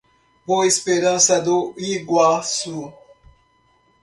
Boa 0.47 0.65
Esperança 0.65 1.39
do 1.39 1.75
Iguaçu 1.77 2.91